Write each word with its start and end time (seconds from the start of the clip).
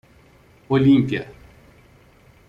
Olímpia 0.69 1.25